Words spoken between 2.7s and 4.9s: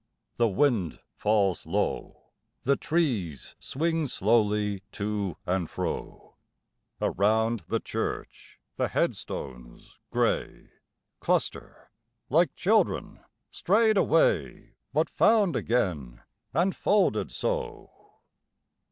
trees swing slowly